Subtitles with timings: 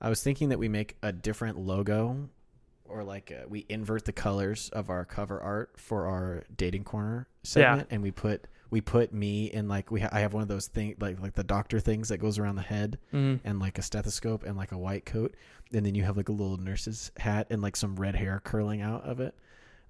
[0.00, 2.28] I was thinking that we make a different logo,
[2.84, 7.28] or like uh we invert the colors of our cover art for our dating corner
[7.42, 10.48] segment, and we put we put me in like we ha- I have one of
[10.48, 13.40] those thing like like the doctor things that goes around the head, Mm.
[13.44, 15.34] and like a stethoscope and like a white coat,
[15.72, 18.80] and then you have like a little nurse's hat and like some red hair curling
[18.80, 19.34] out of it.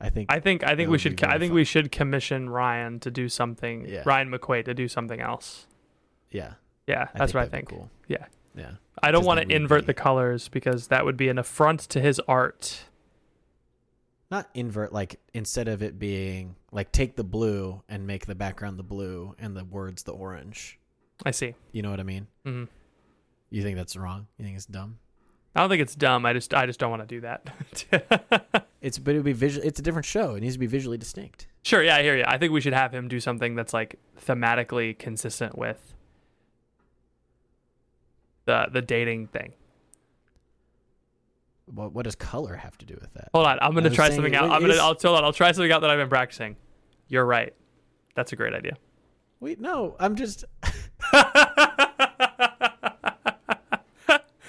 [0.00, 1.56] I think I think I think we should co- I think fun.
[1.56, 3.86] we should commission Ryan to do something.
[3.86, 4.02] Yeah.
[4.06, 5.66] Ryan McQuaid to do something else.
[6.30, 6.54] yeah,
[6.86, 7.68] Yeah, that's what I think.
[7.68, 7.90] Cool.
[8.08, 8.24] Yeah.
[8.56, 8.72] Yeah.
[9.02, 12.00] I don't want to invert be- the colors because that would be an affront to
[12.00, 12.84] his art.
[14.30, 18.78] not invert like instead of it being like take the blue and make the background
[18.78, 20.78] the blue and the words the orange
[21.24, 21.54] I see.
[21.72, 22.64] you know what i mean hmm
[23.50, 24.98] you think that's wrong you think it's dumb
[25.52, 26.24] I don't think it's dumb.
[26.26, 28.62] I just I just don't want to do that.
[28.80, 30.96] it's but it would be visual it's a different show it needs to be visually
[30.96, 32.22] distinct sure, yeah, I hear you.
[32.24, 35.94] I think we should have him do something that's like thematically consistent with
[38.50, 39.52] the the dating thing.
[41.66, 44.34] what, what does color have to do with that Hold on, I'm gonna try something
[44.34, 44.50] out.
[44.50, 45.24] I'm gonna I'll on.
[45.24, 46.56] I'll try something out that I've been practicing.
[47.08, 47.54] You're right.
[48.16, 48.76] That's a great idea.
[49.38, 50.44] wait no i'm just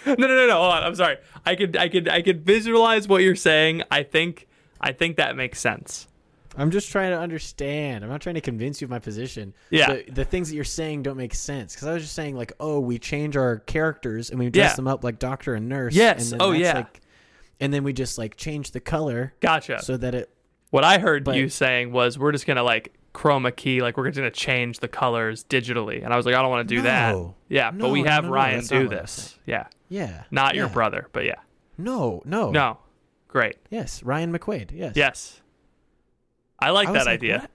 [0.06, 0.58] no, no, no, no.
[0.58, 0.84] Hold on.
[0.84, 1.18] I'm sorry.
[1.46, 3.84] I could, I could, I could visualize what you're saying.
[3.90, 4.48] I think,
[4.80, 6.08] I think that makes sense.
[6.58, 9.94] I'm just trying to understand i'm not trying to convince you of my position Yeah.
[9.94, 12.54] the, the things that you're saying don't make sense because i was just saying like
[12.60, 14.76] oh we change our characters and we dress Yeah.
[14.76, 16.32] them up like doctor and nurse Yes.
[16.32, 16.74] and then Oh, yeah.
[16.76, 17.02] like,
[17.60, 19.82] and then we just like change the color Gotcha.
[19.84, 20.30] so that it
[20.72, 24.06] what I heard but- you saying was we're just gonna like chroma key, like we're
[24.08, 26.82] just gonna change the colors digitally, and I was like, I don't want to do
[26.84, 27.12] that.
[27.12, 27.36] No.
[27.50, 29.38] Yeah, but we have no, no, Ryan do this.
[29.46, 31.36] Yeah, yeah not your brother, but yeah.
[31.78, 32.78] no no No,
[33.28, 33.58] great.
[33.70, 34.72] Yes, Ryan McQuaid.
[34.74, 34.94] Yes.
[34.96, 35.42] Yes,
[36.62, 37.40] I like I was that idea.
[37.40, 37.50] what?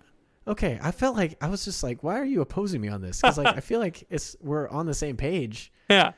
[0.48, 3.20] Okay, I felt like I was just like, why are you opposing me on this?
[3.20, 5.72] Because like I feel like it's we're on the same page.
[5.90, 6.12] Yeah.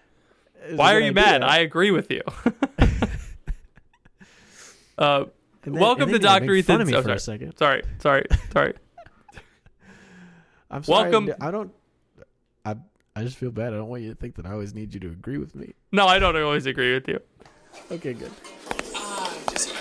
[0.65, 1.43] It's Why are good you mad?
[1.43, 2.21] I agree with you.
[4.99, 5.25] uh,
[5.63, 6.53] then- welcome to Dr.
[6.53, 7.53] make fun Ethan's- of me oh, for sorry.
[7.57, 8.75] sorry, sorry, sorry.
[10.71, 11.11] I'm sorry.
[11.11, 11.73] Welcome- I don't.
[12.67, 12.77] I
[13.17, 13.73] I just feel bad.
[13.73, 15.75] I don't want you to think that I always need you to agree with me.
[15.93, 17.21] No, I don't always agree with you.
[17.91, 18.33] Okay, good.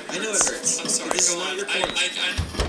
[0.09, 0.79] I know it hurts.
[0.79, 1.09] I'm sorry.
[1.11, 2.66] This is not your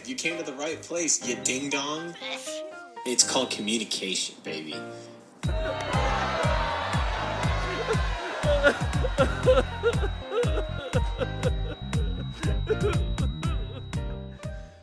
[0.00, 0.06] fault.
[0.06, 2.14] All right, you came to the right place, you ding dong.
[3.06, 4.74] It's called communication, baby.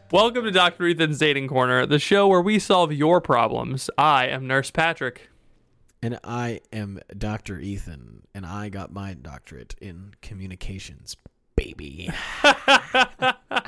[0.09, 0.88] Welcome to Dr.
[0.88, 3.89] Ethan's Dating Corner, the show where we solve your problems.
[3.97, 5.29] I am Nurse Patrick.
[6.01, 7.59] And I am Dr.
[7.59, 11.17] Ethan, and I got my doctorate in communications,
[11.55, 12.11] baby.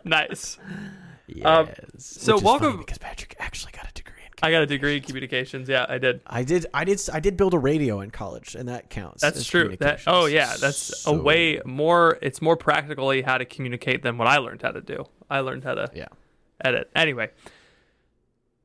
[0.04, 0.58] nice.
[1.26, 1.44] Yes.
[1.46, 1.68] Um,
[1.98, 4.28] so Which is welcome- because Patrick actually got a degree in.
[4.42, 5.68] I got a degree in communications.
[5.68, 6.20] Yeah, I did.
[6.26, 6.66] I did.
[6.72, 7.00] I did.
[7.12, 9.20] I did build a radio in college, and that counts.
[9.20, 9.76] That's true.
[9.80, 12.18] That oh yeah, that's So- a way more.
[12.22, 15.04] It's more practically how to communicate than what I learned how to do.
[15.28, 16.06] I learned how to Yeah.
[16.64, 16.90] edit.
[16.96, 17.30] Anyway,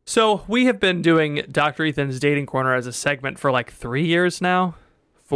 [0.05, 1.85] so we have been doing Dr.
[1.85, 4.75] Ethan's Dating Corner as a segment for like three years now,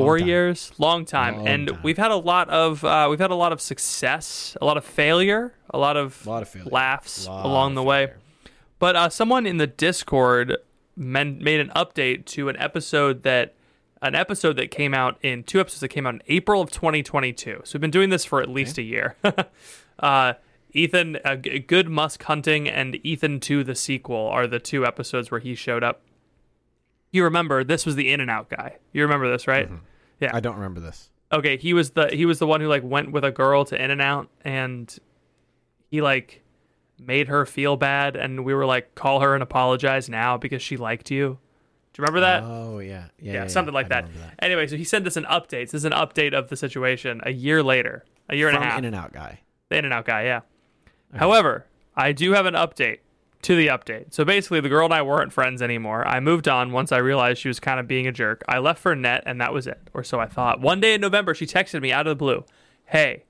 [0.02, 1.80] four Long years, long time, Long and time.
[1.84, 4.86] we've had a lot of uh, we've had a lot of success, a lot of
[4.86, 6.70] failure, a lot of, A lot of failure.
[6.72, 8.12] laughs Lot along the way.
[8.80, 10.58] But uh, someone in the Discord
[10.96, 13.56] men- made an update to an episode that
[14.04, 17.62] an episode that came out in two episodes that came out in April of 2022.
[17.64, 19.16] So we've been doing this for at least a year.
[20.00, 20.34] uh,
[20.74, 25.40] Ethan, uh, Good Musk Hunting, and Ethan 2 the sequel are the two episodes where
[25.40, 26.02] he showed up.
[27.12, 28.78] You remember this was the In and Out guy.
[28.94, 29.68] You remember this, right?
[29.68, 29.84] Mm-hmm.
[30.20, 30.32] Yeah.
[30.34, 31.10] I don't remember this.
[31.32, 33.80] okay he was the he was the one who like went with a girl to
[33.82, 34.98] in and out and
[35.92, 36.42] he like
[37.00, 40.76] made her feel bad and we were like call her and apologize now because she
[40.78, 41.38] liked you
[41.94, 44.10] do you remember that Oh yeah, yeah, yeah, something like I that.
[44.40, 47.32] anyway so he sent us an update this is an update of the situation a
[47.32, 49.42] year later a year and a half In and Out guy.
[49.70, 50.40] the in and out guy yeah
[51.14, 53.00] however i do have an update
[53.48, 54.14] to the update.
[54.14, 56.06] So basically the girl and i weren't friends anymore.
[56.06, 58.44] I moved on once i realized she was kind of being a jerk.
[58.46, 60.60] I left for net and that was it or so i thought.
[60.60, 62.44] One day in november she texted me out of the blue.
[62.88, 63.24] Hey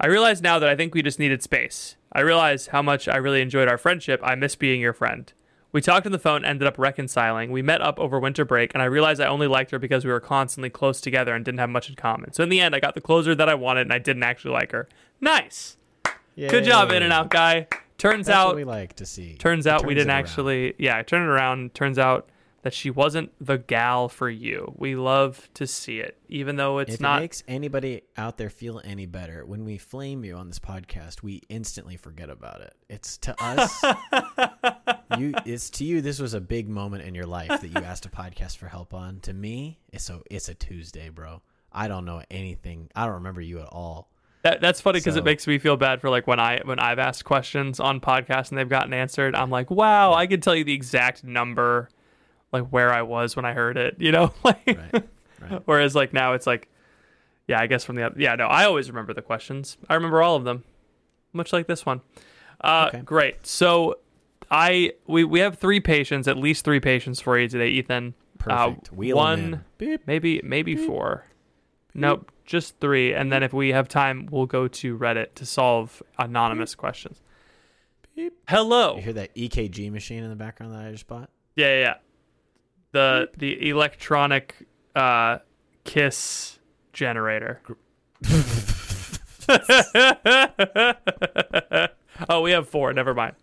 [0.00, 1.94] i realize now that i think we just needed space.
[2.10, 4.20] I realize how much i really enjoyed our friendship.
[4.24, 5.32] I miss being your friend.
[5.70, 7.52] We talked on the phone ended up reconciling.
[7.52, 10.10] We met up over winter break and i realized i only liked her because we
[10.10, 12.32] were constantly close together and didn't have much in common.
[12.32, 14.54] So in the end i got the closer that i wanted and i didn't actually
[14.54, 14.88] like her.
[15.20, 15.76] Nice.
[16.50, 17.68] Good job, In and Out guy.
[17.98, 19.34] Turns That's out, we like to see.
[19.36, 20.74] turns out we didn't actually.
[20.78, 21.74] Yeah, turn it around.
[21.74, 22.28] Turns out
[22.62, 24.74] that she wasn't the gal for you.
[24.76, 27.18] We love to see it, even though it's If not.
[27.18, 31.22] it makes anybody out there feel any better, when we flame you on this podcast,
[31.22, 32.74] we instantly forget about it.
[32.88, 33.82] It's to us.
[35.18, 38.04] you it's to you this was a big moment in your life that you asked
[38.06, 39.20] a podcast for help on.
[39.20, 41.42] To me, it's a it's a Tuesday, bro.
[41.72, 42.90] I don't know anything.
[42.96, 44.10] I don't remember you at all.
[44.46, 46.78] That, that's funny because So- it makes me feel bad for like when I when
[46.78, 49.34] I've asked questions on podcasts and they've gotten answered.
[49.34, 51.88] I'm like, wow, I can tell you the exact number,
[52.52, 53.96] like where I was when I heard it.
[53.98, 55.04] You know, like Right.
[55.40, 55.62] Right.
[55.64, 56.68] whereas like now it's like,
[57.48, 59.76] yeah, I guess from the yeah, no, I always remember the questions.
[59.88, 60.62] I remember all of them,
[61.32, 62.00] much like this one.
[62.60, 63.02] Uh, Okay.
[63.04, 63.46] Great.
[63.46, 63.96] So
[64.48, 68.14] I we we have three patients, at least three patients for you today, Ethan.
[68.48, 68.90] Uh, Perfect.
[68.92, 69.64] 'em one.
[69.78, 70.02] Beep.
[70.06, 71.24] maybe maybe four.
[71.94, 73.12] Nope, just three.
[73.12, 77.20] And then if we have time, we'll go to Reddit to solve anonymous questions.
[78.48, 78.96] Hello.
[78.96, 81.28] You hear that EKG machine in the background that I just bought?
[81.54, 81.94] Yeah, yeah, yeah.
[82.92, 84.54] The the electronic
[84.94, 85.38] uh,
[85.84, 86.58] kiss
[86.94, 87.60] generator.
[92.28, 92.92] oh, we have four.
[92.92, 93.34] Never mind.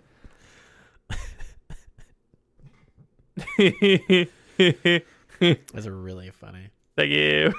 [5.74, 6.70] That's really funny.
[6.96, 7.54] Thank you.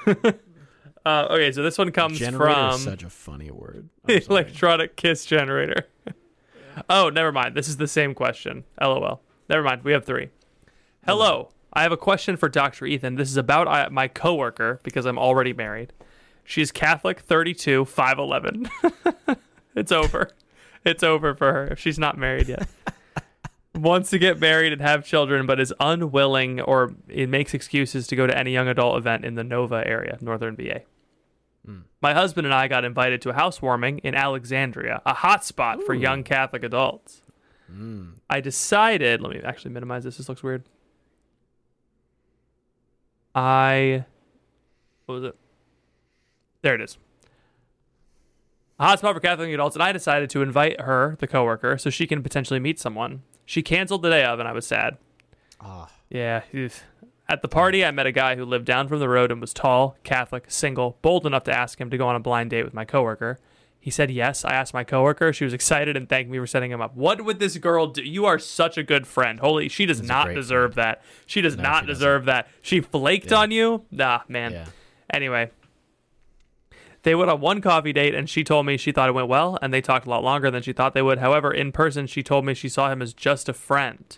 [1.07, 3.91] Uh, okay, so this one comes Generator from such a funny word.
[4.09, 5.87] Electronic kiss generator.
[6.89, 7.55] oh, never mind.
[7.55, 8.65] This is the same question.
[8.81, 9.21] LOL.
[9.49, 9.85] Never mind.
[9.85, 10.31] We have three.
[11.07, 11.51] Hello.
[11.75, 12.87] I have a question for Dr.
[12.87, 13.17] Ethan.
[13.17, 15.93] This is about uh, my coworker because I'm already married.
[16.45, 18.71] She's Catholic, 32, 5'11.
[19.75, 20.31] it's over.
[20.85, 22.69] It's over for her if she's not married yet.
[23.75, 28.17] Wants to get married and have children, but is unwilling or it makes excuses to
[28.17, 30.83] go to any young adult event in the Nova area, Northern VA.
[32.05, 36.23] My husband and I got invited to a housewarming in Alexandria, a hotspot for young
[36.23, 37.23] Catholic adults.
[38.29, 40.19] I decided, let me actually minimize this.
[40.19, 40.65] This looks weird.
[43.35, 44.05] I,
[45.07, 45.37] what was it?
[46.61, 46.99] There it is.
[48.79, 52.07] A hotspot for Catholic adults, and I decided to invite her, the coworker, so she
[52.07, 53.23] can potentially meet someone.
[53.47, 54.99] She canceled the day of, and I was sad.
[55.59, 56.43] Ah, Yeah.
[56.55, 56.85] oof.
[57.29, 59.55] At the party, I met a guy who lived down from the road and was
[59.55, 62.75] tall, Catholic, single, bold enough to ask him to go on a blind date with
[62.75, 63.39] my coworker.
[63.81, 64.45] He said yes.
[64.45, 65.33] I asked my coworker.
[65.33, 66.95] She was excited and thanked me for setting him up.
[66.97, 68.03] What would this girl do?
[68.03, 69.41] You are such a good friend.
[69.41, 71.03] Holy, she does a not deserve that.
[71.27, 72.49] She does No, not she deserve that.
[72.63, 73.39] She flaked Yeah.
[73.39, 73.85] on you.
[73.91, 74.53] Nah, man.
[74.53, 74.65] yeah.
[75.13, 75.51] Anyway,
[77.03, 79.59] they went on one coffee date, and she told me she thought it went well,
[79.61, 81.19] and they talked a lot longer than she thought they would.
[81.19, 84.17] However, in person, she told me she saw him as just a friend.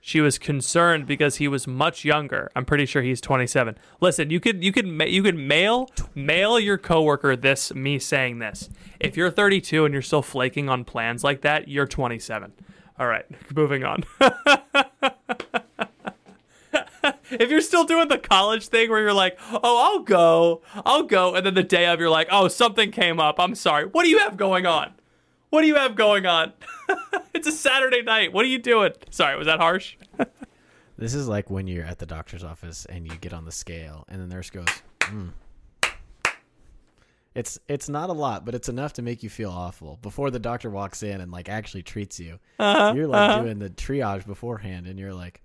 [0.00, 2.50] She was concerned because he was much younger.
[2.56, 3.76] I'm pretty sure he's 27.
[4.00, 8.70] Listen, you could you could you could mail mail your coworker this me saying this.
[8.98, 12.52] If you're 32 and you're still flaking on plans like that, you're 27.
[12.98, 14.04] All right, moving on.
[17.30, 21.34] if you're still doing the college thing where you're like, oh, I'll go, I'll go,
[21.34, 23.38] and then the day of you're like, oh, something came up.
[23.38, 23.86] I'm sorry.
[23.86, 24.94] What do you have going on?
[25.50, 26.52] What do you have going on?
[27.34, 28.32] it's a Saturday night.
[28.32, 28.92] What are you doing?
[29.10, 29.96] Sorry, was that harsh?
[30.96, 34.04] This is like when you're at the doctor's office and you get on the scale,
[34.08, 34.66] and the nurse goes,
[35.00, 35.30] mm.
[37.34, 40.38] "It's it's not a lot, but it's enough to make you feel awful." Before the
[40.38, 44.86] doctor walks in and like actually treats you, Uh-huh, you're like doing the triage beforehand,
[44.86, 45.40] and you're like,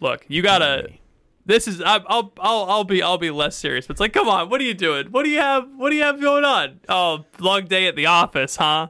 [0.00, 0.86] Look, you gotta.
[0.88, 1.00] "Hey."
[1.44, 1.80] This is.
[1.80, 2.32] I- I'll.
[2.38, 2.64] I'll.
[2.70, 3.02] I'll be.
[3.02, 3.86] I'll be less serious.
[3.88, 4.48] But it's like, come on.
[4.48, 5.08] What are you doing?
[5.10, 5.68] What do you have?
[5.76, 6.78] What do you have going on?
[6.88, 8.88] Oh, long day at the office, huh?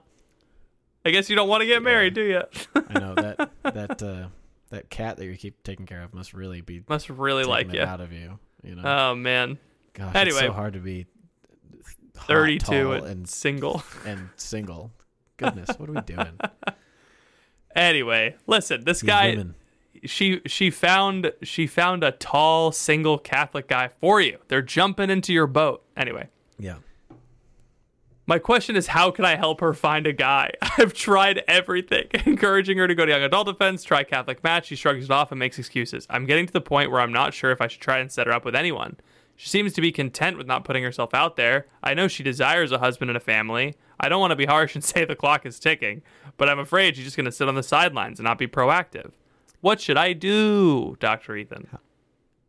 [1.04, 2.42] I guess you don't want to get married, do you?
[2.88, 4.28] I know that that uh,
[4.70, 7.74] that cat that you keep taking care of must really be Must really like it
[7.74, 7.82] you.
[7.82, 8.38] out of you.
[8.62, 9.58] You know, Oh man,
[9.94, 10.40] Gosh, it's anyway.
[10.46, 11.06] so hard to be
[12.16, 13.82] hot, 32 and, and single.
[14.06, 14.92] and single.
[15.36, 16.38] Goodness, what are we doing?
[17.74, 18.84] Anyway, listen.
[18.84, 19.30] This These guy.
[19.30, 19.54] women.
[20.04, 24.38] she she found she found a tall single Catholic guy for you.
[24.48, 25.82] They're jumping into your boat.
[25.96, 26.28] Anyway,
[26.58, 26.76] Yeah.
[28.26, 30.52] My question is how can I help her find a guy?
[30.78, 34.66] I've tried everything, encouraging her to go to young adult defense, try Catholic match.
[34.66, 36.06] She shrugs it off and makes excuses.
[36.08, 38.26] I'm getting to the point where I'm not sure if I should try and set
[38.26, 38.96] her up with anyone.
[39.34, 41.66] She seems to be content with not putting herself out there.
[41.82, 43.74] I know she desires a husband and a family.
[43.98, 46.02] I don't want to be harsh and say the clock is ticking,
[46.36, 49.12] but I'm afraid she's just going to sit on the sidelines and not be proactive.
[49.60, 51.36] What should I do, Dr.
[51.36, 51.68] Ethan?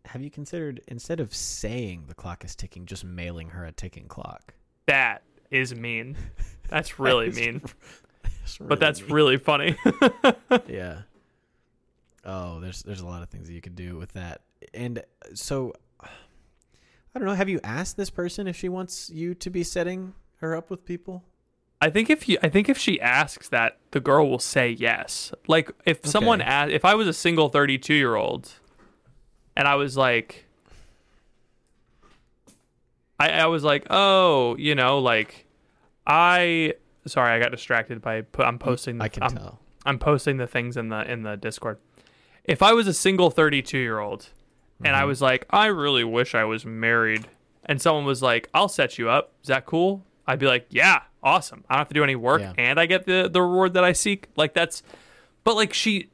[0.06, 4.08] Have you considered instead of saying the clock is ticking, just mailing her a ticking
[4.08, 4.54] clock?
[4.86, 6.18] That is mean.
[6.70, 7.62] That's really That is mean.
[8.44, 9.12] It's But that's mean.
[9.12, 9.78] really funny.
[10.68, 11.04] yeah.
[12.26, 14.42] Oh, there's there's a lot of things that you could do with that.
[14.74, 15.02] And uh,
[15.34, 19.64] so I don't know, have you asked this person if she wants you to be
[19.64, 21.24] setting her up with people?
[21.82, 25.32] I think if you, I think if she asks that, the girl will say yes.
[25.48, 28.52] Like if someone asked, if I was a single thirty-two year old,
[29.56, 30.46] and I was like,
[33.20, 35.43] I, I was like, oh, you know, like,
[36.06, 36.74] I,
[37.06, 38.26] sorry, I got distracted by, I'm
[38.58, 39.60] mm, posting, I can I'm, tell.
[39.86, 41.78] I'm posting the things in the in the Discord.
[42.44, 44.30] If I was a single 32 year old
[44.84, 45.08] and I mm-hmm.
[45.08, 47.28] was like, I really wish I was married,
[47.66, 49.34] and someone was like, I'll set you up.
[49.42, 50.04] Is that cool?
[50.28, 51.64] I'd be like, yeah, awesome.
[51.70, 52.54] I don't have to do any work Yeah.
[52.58, 54.28] and I get the the reward that I seek.
[54.36, 54.84] Like that's,
[55.44, 56.10] but like she,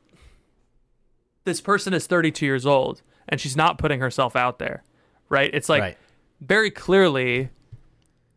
[1.46, 4.84] this person is 32 years old and she's not putting herself out there,
[5.30, 5.50] right?
[5.54, 5.98] It's like right.
[6.42, 7.50] very clearly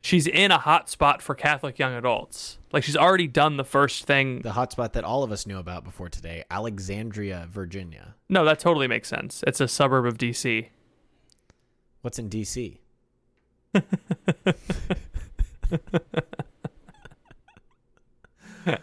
[0.02, 2.58] she's in a hot spot for Catholic young adults.
[2.72, 4.42] Like she's already done the first thing.
[4.42, 8.14] The hotspot that all of us knew about before today, Alexandria, Virginia.
[8.28, 9.42] No, that totally makes sense.
[9.46, 10.68] It's a suburb of DC.
[12.02, 12.78] What's in DC?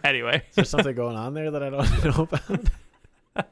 [0.04, 2.50] anyway, Is there something going on there that I don't know about?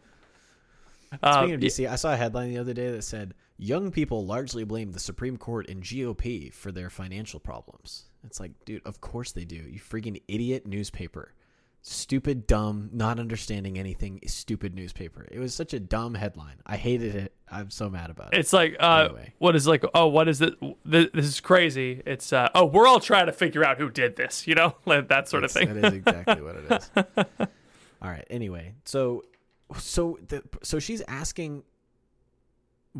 [1.22, 4.24] uh, Speaking of DC, I saw a headline the other day that said young people
[4.24, 8.04] largely blame the Supreme Court and GOP for their financial problems.
[8.24, 9.56] It's like, dude, of course they do.
[9.56, 11.34] You freaking idiot newspaper.
[11.80, 15.26] Stupid, dumb, not understanding anything, stupid newspaper.
[15.30, 16.56] It was such a dumb headline.
[16.66, 17.32] I hated it.
[17.50, 18.38] I'm so mad about it.
[18.40, 19.32] It's like, uh, Anyway.
[19.38, 19.84] what is like?
[19.94, 20.54] Oh, what is it?
[20.60, 22.02] Th- This is crazy.
[22.04, 24.46] It's uh, oh, we're all trying to figure out who did this.
[24.46, 25.72] You know, like that sort of thing.
[25.80, 26.90] That is exactly what it is.
[28.02, 28.26] All right.
[28.28, 29.22] Anyway, so
[29.78, 31.62] so the so she's asking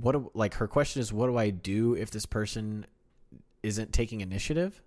[0.01, 2.87] what do, like her question is what do I do if this person
[3.63, 4.83] isn't taking initiative?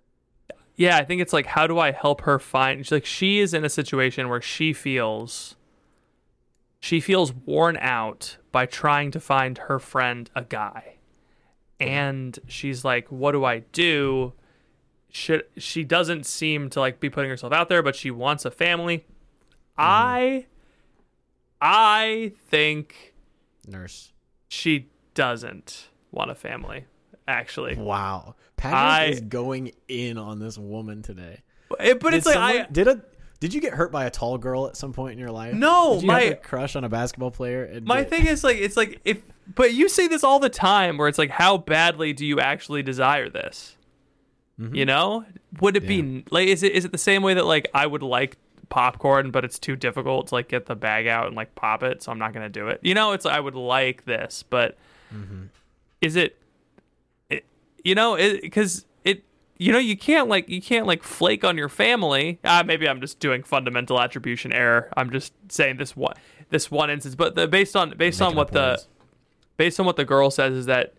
[0.74, 2.84] Yeah, I think it's like, how do I help her find?
[2.84, 5.56] She's like, she is in a situation where she feels,
[6.80, 10.96] she feels worn out by trying to find her friend a guy,
[11.78, 14.32] and she's like, what do I do?
[15.10, 18.50] Should she doesn't seem to like be putting herself out there, but she wants a
[18.50, 18.98] family.
[18.98, 19.78] Mm-hmm.
[19.78, 20.46] I,
[21.60, 23.14] I think
[23.68, 24.12] Nurse.
[24.48, 26.86] she doesn't want a family.
[27.28, 28.34] Actually, Wow.
[28.56, 31.40] Patrick I- is going in on this woman today.
[31.80, 32.66] It- but it's Did like I.
[32.70, 33.00] did a
[33.40, 35.54] did you get hurt by a tall girl at some point in your life?
[35.54, 37.64] No, my- crush on a basketball player.
[37.64, 39.22] And My thing is like it's like if
[39.54, 42.82] but you say this all the time where it's like how badly do you actually
[42.82, 43.76] desire this?
[44.60, 44.74] Mm-hmm.
[44.76, 45.24] You know?
[45.60, 48.02] Would it be like is it is it the same way that like I would
[48.02, 48.36] like
[48.68, 52.02] popcorn but it's too difficult to like get the bag out and like pop it
[52.02, 52.80] so I'm not going to do it.
[52.82, 54.76] You know, it's I would like this, but
[56.00, 56.38] is it
[57.30, 57.44] it
[57.84, 58.16] you know,
[58.50, 59.24] cuz it
[59.58, 62.38] you know, you can't like you can't like flake on your family.
[62.44, 64.88] Ah, maybe I'm just doing fundamental attribution error.
[64.96, 66.14] I'm just saying this one
[66.50, 68.88] this one instance, but the, based on based on what the words.
[69.56, 70.94] based on what the girl says is that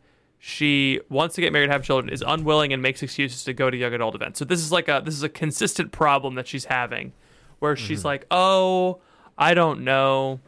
[0.45, 3.77] she wants to get married, have children, is unwilling and makes excuses to go to
[3.77, 4.39] young adult events.
[4.39, 7.13] So this is like a this is a consistent problem that she's having,
[7.59, 7.85] where Mm-hmm.
[7.85, 8.99] she's like, oh,
[9.37, 10.39] I don't know,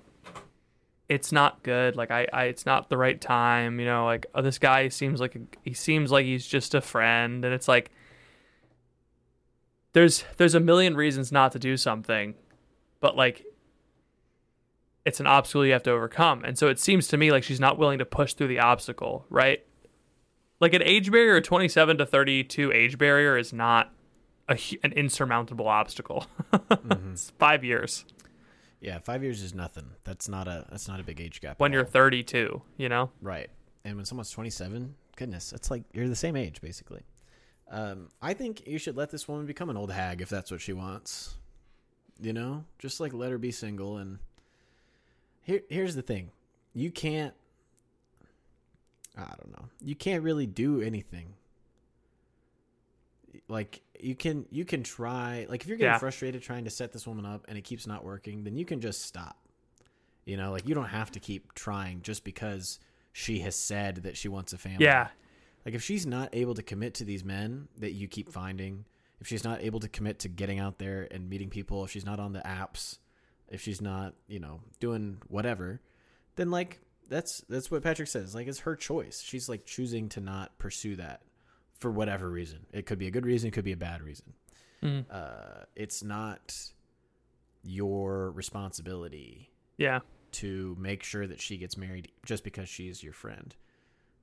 [1.07, 1.95] it's not good.
[1.95, 3.79] Like I, I it's not the right time.
[3.79, 6.81] You know, like oh, this guy seems like a, he seems like he's just a
[6.81, 7.91] friend, and it's like
[9.93, 12.35] there's there's a million reasons not to do something,
[12.99, 13.45] but like
[15.05, 16.43] it's an obstacle you have to overcome.
[16.43, 19.25] And so it seems to me like she's not willing to push through the obstacle,
[19.29, 19.63] right?
[20.59, 23.93] Like an age barrier, a 27 to 32 age barrier is not
[24.49, 26.25] a, an insurmountable obstacle.
[26.55, 27.11] Mm-hmm.
[27.11, 28.05] it's five years
[28.85, 29.89] Yeah, five years is nothing.
[30.03, 31.59] That's not a that's not a big age gap.
[31.59, 31.89] when you're all.
[31.89, 33.09] 32, you know?
[33.19, 33.49] Right.
[33.83, 37.01] And when someone's 27, goodness, it's like you're the same age, basically.
[37.71, 40.61] Um, I think you should let this woman become an old hag if that's what
[40.61, 41.33] she wants.
[42.21, 43.97] You know, just like let her be single.
[43.97, 44.19] And
[45.41, 46.29] here, here's the thing:
[46.75, 47.33] you can't.
[49.17, 49.65] I don't know.
[49.81, 51.33] You can't really do anything.
[53.47, 55.45] Like you can, you can try.
[55.49, 55.97] Like if you're getting Yeah.
[55.99, 58.81] frustrated trying to set this woman up and it keeps not working, then you can
[58.81, 59.37] just stop.
[60.25, 62.79] You know, like you don't have to keep trying just because
[63.13, 64.85] she has said that she wants a family.
[64.85, 65.09] Yeah.
[65.65, 68.85] Like if she's not able to commit to these men that you keep finding,
[69.21, 72.05] if she's not able to commit to getting out there and meeting people, if she's
[72.05, 72.97] not on the apps,
[73.49, 75.79] if she's not, you know, doing whatever,
[76.35, 78.33] then like that's that's what Patrick says.
[78.35, 79.21] Like it's her choice.
[79.21, 81.21] She's like choosing to not pursue that
[81.79, 82.65] for whatever reason.
[82.71, 84.33] It could be a good reason, it could be a bad reason.
[84.81, 85.05] Mhm.
[85.09, 86.55] Uh, it's not
[87.63, 89.99] your responsibility Yeah.
[90.33, 93.55] to make sure that she gets married just because she's your friend.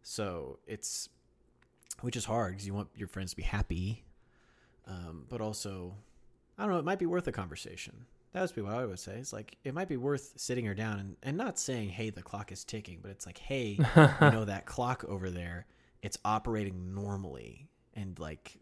[0.02, 1.08] So it's,
[2.00, 4.04] which is hard because you want your friends to be happy,
[4.86, 5.96] um, but also,
[6.58, 8.06] I don't know, it might be worth a conversation.
[8.32, 9.18] That would be what I would say.
[9.18, 12.22] It's like it might be worth sitting her down and, and not saying, "Hey, the
[12.22, 13.84] clock is ticking," but it's like, "Hey, you
[14.32, 15.66] know that clock over there,
[16.02, 18.58] it's operating normally," and like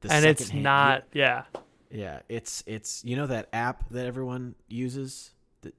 [0.00, 1.44] the and it's secondhand- not, yeah.
[1.90, 5.32] yeah, it's it's you know that app that everyone uses.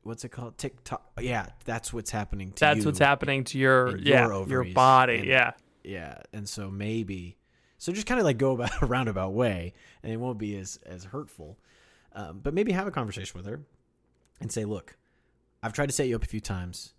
[0.04, 0.58] What's it called?
[0.60, 1.12] TikTok.
[1.20, 2.86] Yeah, that's what's happening to That's you.
[2.86, 5.16] what's happening to your, yeah, your your body.
[5.18, 5.52] and- yeah.
[5.84, 7.38] Yeah, and so maybe
[7.80, 10.78] so just kind of like go about a roundabout way, and it won't be as
[10.86, 11.58] as hurtful.
[12.14, 13.62] Um, but maybe have a conversation with her
[14.40, 14.98] and say, "Look,
[15.64, 16.94] I've tried to set you up a few times.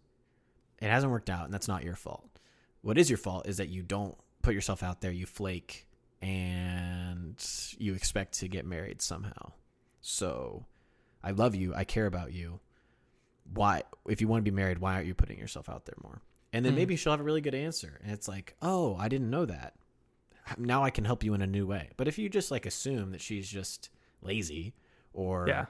[0.80, 2.32] It hasn't worked out, and that's not your fault.
[2.83, 5.87] What is your fault is that you don't put yourself out there, you flake,
[6.21, 7.37] and
[7.79, 9.53] you expect to get married somehow.
[10.01, 10.67] So,
[11.23, 12.61] I love you, I care about you.
[13.53, 16.23] Why, if you want to be married, why aren't you putting yourself out there more?"
[16.53, 16.79] And then Hmm.
[16.79, 19.75] maybe she'll have a really good answer, and it's like, "Oh, I didn't know that."
[20.59, 21.91] Now I can help you in a new way.
[21.97, 24.75] But if you just like assume that she's just lazy
[25.12, 25.67] or Yeah.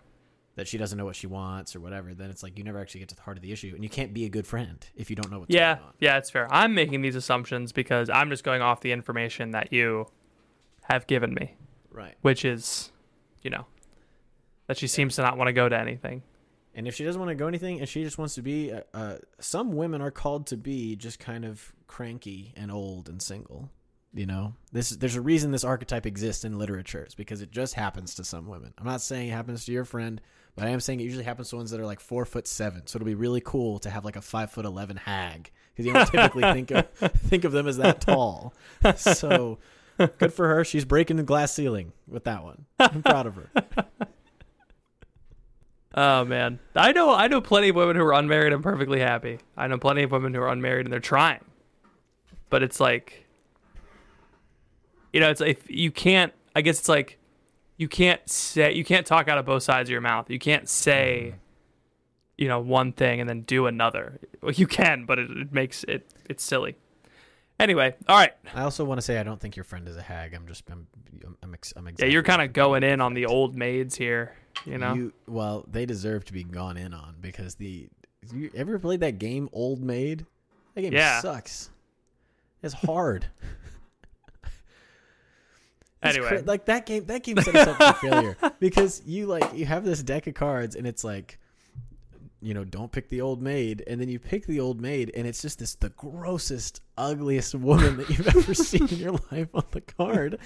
[0.55, 3.01] That she doesn't know what she wants or whatever, then it's like you never actually
[3.01, 5.09] get to the heart of the issue, and you can't be a good friend if
[5.09, 5.95] you don't know what's Yeah, going on.
[6.01, 6.47] yeah, it's fair.
[6.53, 10.07] I'm making these assumptions because I'm just going off the information that you
[10.83, 11.55] have given me,
[11.91, 12.15] Right.
[12.23, 12.93] which is,
[13.43, 13.67] you know,
[14.67, 16.23] that she seems to not want to go to anything.
[16.75, 18.81] And if she doesn't want to go anything, and she just wants to be, uh,
[18.95, 23.71] uh, some women are called to be just kind of cranky and old and single.
[24.15, 27.03] You know, this there's a reason this archetype exists in literature.
[27.03, 28.75] It's because it just happens to some women.
[28.77, 30.21] I'm not saying it happens to your friend,
[30.55, 32.87] but I am saying it usually happens to ones that are like four foot seven.
[32.87, 35.95] So it'll be really cool to have like a five foot eleven hag because you
[35.95, 38.53] don't typically think of think of them as that tall.
[38.97, 39.59] So
[40.19, 40.65] good for her.
[40.65, 42.67] She's breaking the glass ceiling with that one.
[42.79, 43.51] I'm proud of her.
[45.95, 49.41] Oh man, I know I know plenty of women who are unmarried and perfectly happy.
[49.57, 51.45] I know plenty of women who are unmarried and they're trying,
[52.49, 53.27] but it's like,
[55.13, 56.33] you know, it's like you can't.
[56.55, 57.19] I guess it's like
[57.77, 60.31] you can't say you can't talk out of both sides of your mouth.
[60.31, 61.39] You can't say, mm-hmm.
[62.39, 64.21] you know, one thing and then do another.
[64.43, 66.77] Well, you can, but it, it makes it it's silly.
[67.61, 68.33] Anyway, all right.
[68.55, 70.35] I also want to say I don't think your friend is a hag.
[70.35, 70.87] I'm just I'm
[71.25, 74.35] I'm, I'm, ex- I'm Yeah, you're kind of going in on the old maids here.
[74.67, 77.89] You know, You, well, they deserve to be gone in on because the.
[78.33, 80.27] You ever played that game, Old Maid?
[80.75, 81.21] That game Yeah.
[81.21, 81.71] sucks.
[82.63, 83.27] It's hard.
[86.03, 86.29] Anyway.
[86.29, 89.67] cra- like that game, that game set us up for failure because you like you
[89.67, 91.39] have this deck of cards and it's like,
[92.41, 95.29] you know, don't pick the old maid, and then you pick the old maid, and
[95.29, 99.65] it's just this the grossest, ugliest woman that you've ever seen in your life on
[99.71, 100.39] the card,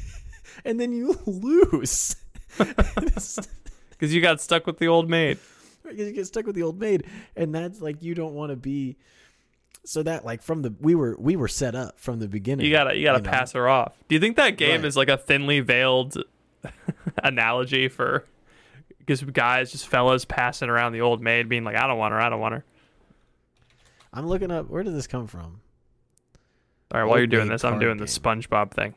[0.66, 2.16] and then you lose.
[2.58, 5.38] Because you got stuck with the old maid.
[5.82, 7.04] because you get stuck with the old maid
[7.36, 8.96] and that's like you don't want to be
[9.84, 12.72] so that like from the we were we were set up from the beginning You
[12.72, 13.30] gotta you gotta know?
[13.30, 13.94] pass her off.
[14.08, 14.84] Do you think that game Right.
[14.86, 16.16] is like a thinly veiled
[17.22, 18.24] analogy for
[18.98, 22.20] because guys, just fellas passing around the old maid, being like, "I don't want her,
[22.20, 22.64] I don't want her."
[24.12, 25.60] i'm looking up where did this come from
[26.92, 28.06] All right, while you're doing this, I'm doing the.
[28.06, 28.94] SpongeBob thing.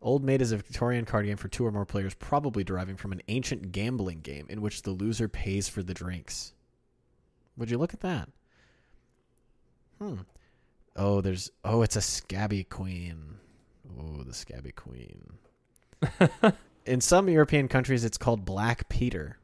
[0.00, 3.12] old maid is a victorian card game for two or more players probably deriving from
[3.12, 6.52] an ancient gambling game in which the loser pays for the drinks
[7.56, 8.28] would you look at that
[10.02, 10.14] hmm
[10.96, 13.36] oh there's oh it's a scabby queen
[13.98, 15.34] oh the scabby queen
[16.86, 19.38] in some european countries it's called black peter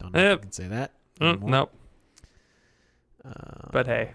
[0.00, 1.70] don't know if Eh, I can say that Mm, nope.
[3.22, 4.12] Uh, But hey,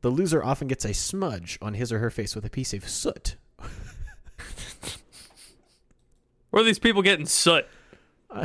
[0.00, 2.88] the loser often gets a smudge on his or her face with a piece of
[2.88, 3.36] soot.
[6.50, 7.66] where are these people getting soot?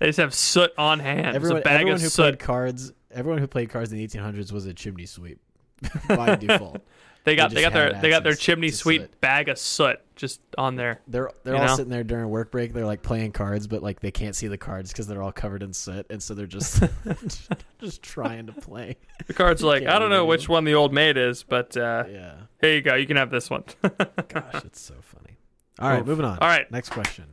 [0.00, 1.36] They just have soot on hand.
[1.36, 2.22] everyone, a bag everyone of who soot.
[2.24, 5.40] played cards, everyone who played cards in the 1800s was a chimney sweep
[6.08, 6.82] by default.
[7.24, 9.20] They got they they, got their they got their chimney sweep soot.
[9.20, 11.00] bag of soot just on there.
[11.06, 11.76] They're they're all know?
[11.76, 12.72] sitting there during work break.
[12.72, 15.62] They're like playing cards, but like they can't see the cards because they're all covered
[15.62, 16.82] in soot, and so they're just
[17.78, 18.96] just trying to play.
[19.28, 22.34] The card's like, I don't know which one the old maid is, but uh, Yeah,
[22.60, 22.96] here you go.
[22.96, 23.64] You can have this one.
[23.82, 25.36] gosh, it's so funny.
[25.78, 26.06] All right, Oof.
[26.06, 26.38] moving on.
[26.40, 26.68] All right.
[26.72, 27.26] next question.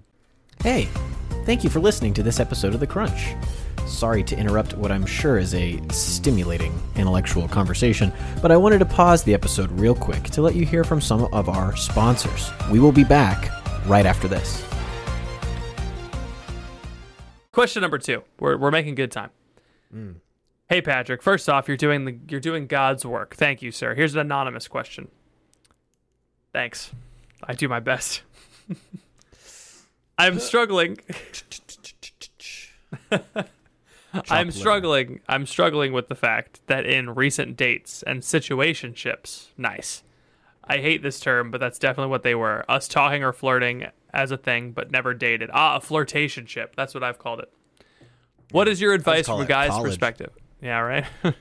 [0.61, 0.87] Hey,
[1.45, 3.33] thank you for listening to this episode of The Crunch.
[3.87, 8.85] Sorry to interrupt what I'm sure is a stimulating intellectual conversation, but I wanted to
[8.85, 12.51] pause the episode real quick to let you hear from some of our sponsors.
[12.71, 13.51] We will be back
[13.85, 14.63] right after this.
[17.51, 18.23] Question number two.
[18.39, 19.31] We're we're making good time.
[19.91, 20.11] Hmm.
[20.69, 23.35] Hey Patrick, first off, you're doing the you're doing God's work.
[23.35, 23.95] Thank you, sir.
[23.95, 25.09] Here's an anonymous question.
[26.53, 26.91] Thanks.
[27.43, 28.21] I do my best.
[30.17, 30.99] I'm struggling.
[34.29, 34.57] I'm liver.
[34.57, 35.19] struggling.
[35.27, 40.03] I'm struggling with the fact that in recent dates and situationships, nice.
[40.63, 42.63] I hate this term, but that's definitely what they were.
[42.69, 45.49] Us talking or flirting as a thing, but never dated.
[45.53, 46.75] Ah, a flirtationship.
[46.75, 47.51] That's what I've called it.
[48.51, 49.89] What is your advice from a guy's college.
[49.89, 50.31] perspective?
[50.61, 51.05] Yeah, right.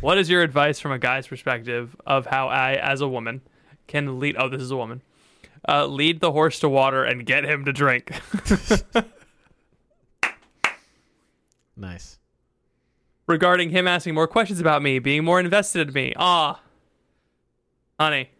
[0.00, 3.42] what is your advice from a guy's perspective of how I, as a woman,
[3.86, 4.36] can lead?
[4.38, 5.02] Oh, this is a woman.
[5.66, 8.12] Uh, lead the horse to water and get him to drink.
[11.76, 12.18] Nice.
[13.26, 16.12] regarding him asking more questions about me, being more invested in me.
[16.16, 16.60] Ah,
[17.98, 18.30] honey,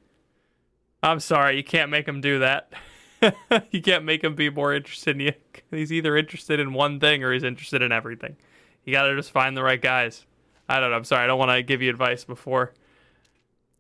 [1.03, 1.57] I'm sorry.
[1.57, 2.73] You can't make him do that.
[3.71, 5.33] you can't make him be more interested in you.
[5.71, 8.37] He's either interested in one thing or he's interested in everything.
[8.85, 10.27] You gotta just find the right guys.
[10.69, 10.97] I don't know.
[10.97, 11.25] I'm sorry.
[11.25, 12.73] I don't want to give you advice before.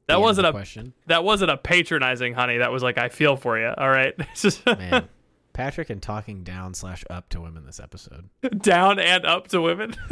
[0.06, 0.92] That wasn't a question.
[1.06, 2.58] that wasn't a patronizing honey.
[2.58, 3.72] That was like I feel for you.
[3.76, 4.14] All right,
[4.66, 5.08] Man,
[5.54, 8.28] Patrick and talking down slash up to women this episode.
[8.58, 9.94] down and up to women.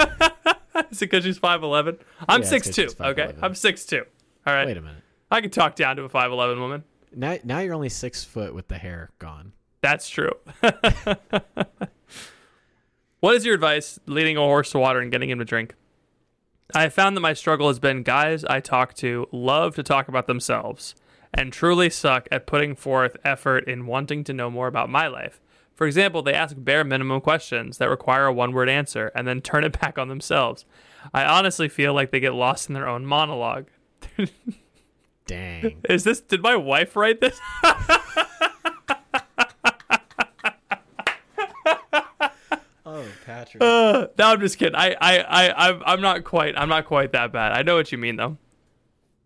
[0.90, 1.98] Is it because she's five eleven?
[2.26, 2.88] I'm Yeah, six two.
[2.98, 4.04] Okay, I'm six two.
[4.46, 5.02] All right, Wait a minute.
[5.30, 6.84] I can talk down to a five eleven woman.
[7.14, 9.52] Now, now you're only six foot with the hair gone.
[9.82, 10.30] That's true.
[13.20, 15.74] what is your advice leading a horse to water and getting him to drink?
[16.74, 20.08] I have found that my struggle has been guys I talk to love to talk
[20.08, 20.94] about themselves
[21.34, 25.40] and truly suck at putting forth effort in wanting to know more about my life.
[25.74, 29.40] For example, they ask bare minimum questions that require a one word answer and then
[29.40, 30.64] turn it back on themselves.
[31.12, 33.66] I honestly feel like they get lost in their own monologue.
[35.26, 35.80] Dang.
[35.88, 37.40] Is this, did my wife write this?
[42.84, 43.62] oh, Patrick.
[43.62, 44.74] Uh, no, I'm just kidding.
[44.76, 47.52] I, I, I, I'm, I'm not quite, I'm not quite that bad.
[47.52, 48.36] I know what you mean though.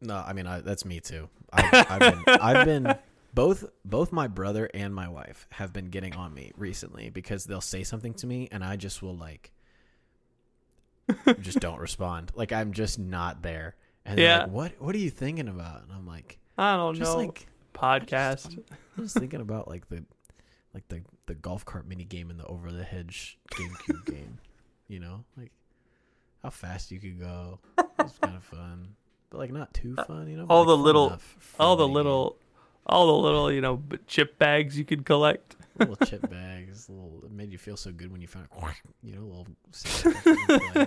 [0.00, 1.28] No, I mean I, that's me too.
[1.52, 2.94] I, I've been, I've been
[3.34, 7.60] both both my brother and my wife have been getting on me recently because they'll
[7.60, 9.52] say something to me and I just will like
[11.40, 12.32] just don't respond.
[12.34, 13.76] Like I'm just not there.
[14.04, 14.38] And they're Yeah.
[14.44, 15.82] like, what what are you thinking about?
[15.82, 17.18] And I'm like, I don't just know.
[17.18, 18.46] like Podcast.
[18.56, 18.64] I'm,
[18.96, 20.04] I'm just thinking about like the
[20.74, 24.38] like the the golf cart mini game and the over the hedge GameCube game.
[24.88, 25.52] You know, like
[26.42, 27.60] how fast you could go.
[27.98, 28.88] It's kind of fun,
[29.30, 30.28] but like not too fun.
[30.28, 31.18] You know, all like, the little-
[31.58, 32.36] all the little,
[32.86, 35.56] all the little, you know, chip bags you could collect.
[35.78, 36.88] little chip bags.
[36.88, 38.48] Little it made you feel so good when you found
[39.02, 39.46] you know little.
[39.72, 40.86] sound effect when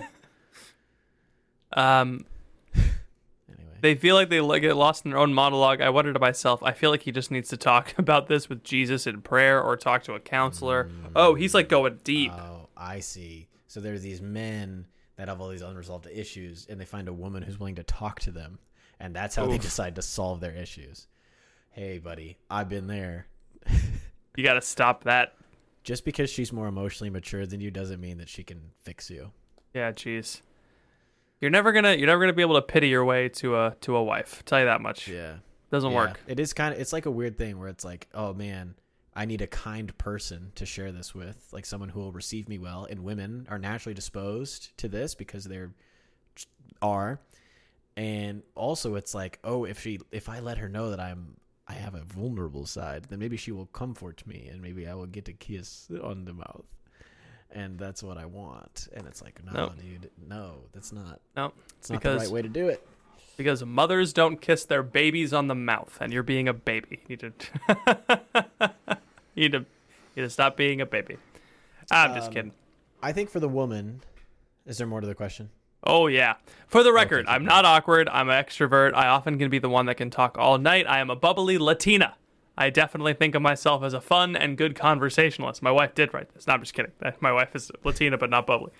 [1.72, 2.24] Um,
[3.48, 5.80] Anyway, they feel like they like, get lost in their own monologue.
[5.80, 8.62] I wonder to myself, I feel like he just needs to talk about this with
[8.64, 10.88] Jesus in prayer or talk to a counselor.
[11.16, 12.32] Oh, he's like going deep.
[12.32, 13.48] oh, I see.
[13.66, 14.86] So there's these men
[15.20, 18.20] that have all these unresolved issues, and they find a woman who's willing to talk
[18.20, 18.58] to them,
[18.98, 21.08] and that's how they decide to solve their issues.
[21.68, 23.26] Hey, buddy, I've been there.
[24.36, 25.34] You got to stop that.
[25.82, 29.32] Just because she's more emotionally mature than you doesn't mean that she can fix you.
[29.74, 30.40] Yeah, jeez.
[31.40, 33.96] You're never gonna, you're never gonna be able to pity your way to a to
[33.96, 34.42] a wife.
[34.46, 35.08] tell you that much.
[35.08, 35.38] Yeah.
[35.70, 35.96] Doesn't Yeah.
[35.96, 36.20] work.
[36.28, 38.76] It is kind of it's like a weird thing where it's like, oh man,
[39.14, 42.58] I need a kind person to share this with, like someone who will receive me
[42.58, 42.86] well.
[42.88, 45.72] And women are naturally disposed to this because they're
[46.80, 47.20] are.
[47.96, 51.36] And also it's like, oh, if she if I let her know that I'm
[51.68, 55.06] I have a vulnerable side, then maybe she will comfort me and maybe I will
[55.06, 56.64] get a kiss on the mouth.
[57.52, 58.88] And that's what I want.
[58.94, 59.72] And it's like, no, No.
[59.80, 62.86] dude, no, that's not No, it's not the right way to do it.
[63.36, 67.00] because mothers don't kiss their babies on the mouth, and you're being a baby.
[67.08, 68.70] You need to,
[69.40, 69.66] you need to, you
[70.16, 71.16] need to stop being a baby.
[71.90, 72.52] I'm just Um, kidding.
[73.02, 74.02] I think for the woman,
[74.66, 75.50] is there more to the question?
[75.84, 76.34] Oh yeah.
[76.66, 78.08] For the record, I'm not awkward.
[78.10, 78.92] I'm an extrovert.
[78.94, 80.86] I often can be the one that can talk all night.
[80.86, 82.16] I am a bubbly Latina.
[82.58, 85.62] I definitely think of myself as a fun and good conversationalist.
[85.62, 86.46] My wife did write this.
[86.46, 86.92] No, I'm just kidding.
[87.20, 88.72] My wife is Latina, but not bubbly.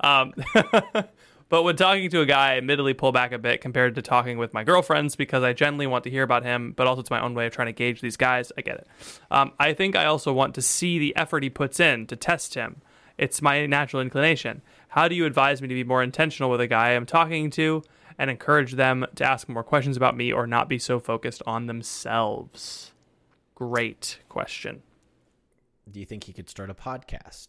[0.00, 0.34] Um,
[1.48, 4.38] but when talking to a guy, I admittedly pull back a bit compared to talking
[4.38, 7.20] with my girlfriends because I generally want to hear about him, but also it's my
[7.20, 8.52] own way of trying to gauge these guys.
[8.58, 8.86] I get it.
[9.30, 12.54] Um, I think I also want to see the effort he puts in to test
[12.54, 12.82] him.
[13.16, 14.62] It's my natural inclination.
[14.88, 17.82] How do you advise me to be more intentional with a guy I'm talking to
[18.18, 21.66] and encourage them to ask more questions about me or not be so focused on
[21.66, 22.92] themselves?
[23.54, 24.82] Great question.
[25.90, 27.48] Do you think he could start a podcast?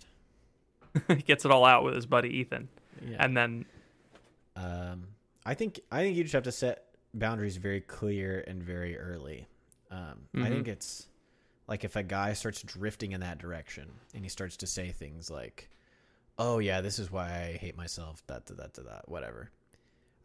[1.08, 2.70] he gets it all out with his buddy Ethan.
[3.06, 3.18] Yeah.
[3.20, 3.66] And then,
[4.60, 5.08] um,
[5.46, 9.48] I think I think you just have to set boundaries very clear and very early.
[9.90, 10.50] Um, I Mhm.
[10.50, 11.08] think it's
[11.68, 15.30] like if a guy starts drifting in that direction and he starts to say things
[15.32, 15.70] like,
[16.38, 19.52] "Oh yeah, this is why I hate myself," that that that that whatever.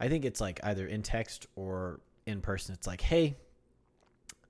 [0.00, 2.74] I think it's like either in text or in person.
[2.74, 3.36] It's like, "Hey,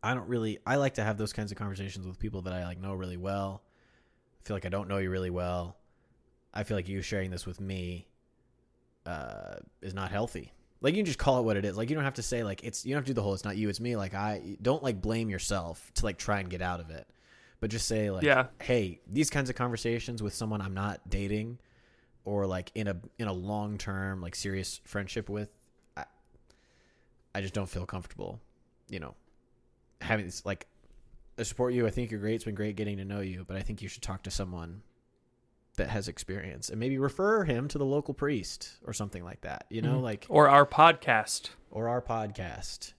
[0.02, 0.58] I don't really.
[0.66, 3.16] I like to have those kinds of conversations with people that I like know really
[3.18, 3.62] well.
[4.40, 5.76] I feel like I don't know you really well.
[6.52, 8.08] I feel like you sharing this with me
[9.06, 10.52] uh, is not healthy.
[10.80, 11.76] Like you can just call it what it is.
[11.76, 13.34] Like you don't have to say like it's you don't have to do the whole
[13.34, 13.96] it's not you it's me.
[13.96, 17.06] Like I don't like blame yourself to like try and get out of it,
[17.60, 18.46] but just say like Yeah.
[18.60, 21.58] hey these kinds of conversations with someone I'm not dating
[22.26, 25.48] or like in a in a long term like serious friendship with,
[25.96, 26.04] I,
[27.34, 28.40] I just don't feel comfortable.
[28.90, 29.14] You know,
[30.02, 30.66] having this like
[31.38, 31.86] I support you.
[31.86, 32.34] I think you're great.
[32.36, 34.82] It's been great getting to know you, but I think you should talk to someone
[35.76, 39.66] that has experience and maybe refer him to the local priest or something like that.
[39.70, 40.02] You know, Mhm.
[40.02, 41.50] like or our podcast.
[41.70, 42.92] or our podcast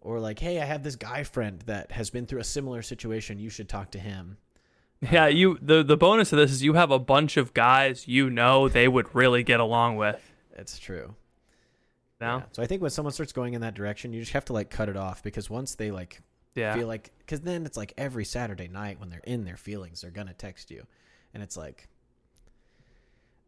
[0.00, 3.38] or like, hey, I have this guy friend that has been through a similar situation.
[3.38, 4.38] You should talk to him.
[5.00, 8.30] Yeah, you the the bonus of this is you have a bunch of guys you
[8.30, 10.32] know they would really get along with.
[10.56, 11.16] It's true.
[12.20, 12.44] Now, Yeah.
[12.52, 14.70] So I think when someone starts going in that direction, you just have to like
[14.70, 16.20] cut it off because once they like
[16.54, 20.02] yeah, feel like, because then it's like every Saturday night when they're in their feelings,
[20.02, 20.86] they're gonna text you,
[21.32, 21.88] and it's like,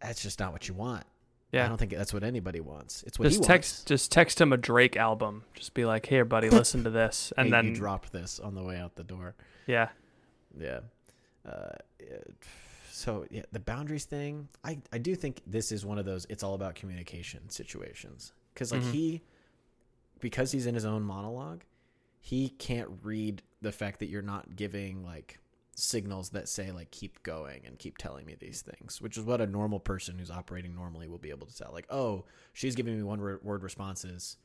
[0.07, 1.05] that's just not what you want.
[1.53, 1.65] Yeah.
[1.65, 3.05] I don't think that's what anybody wants.
[3.07, 3.85] It's what Just he text, wants.
[3.85, 5.45] just text him a Drake album.
[5.55, 8.55] Just be like, "Here, buddy, listen to this," and Hey, then you dropped this on
[8.57, 9.35] the way out the door.
[9.67, 9.89] yeah,
[10.59, 10.81] Yeah.
[11.49, 11.69] Uh,
[12.91, 14.49] so yeah, the boundaries thing.
[14.65, 16.27] I I do think this is one of those.
[16.29, 18.93] It's all about communication situations because like Mhm.
[18.93, 19.23] he,
[20.21, 21.63] because he's in his own monologue,
[22.21, 25.39] he can't read the fact that you're not giving like
[25.77, 29.41] signals that say like keep going and keep telling me these things which is what
[29.41, 31.73] a normal person who's operating normally will be able to tell.
[31.73, 34.37] Like oh she's giving me one word responses.